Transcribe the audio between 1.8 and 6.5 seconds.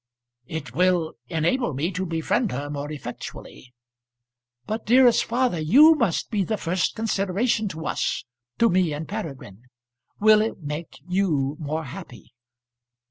to befriend her more effectually." "But, dearest father, you must be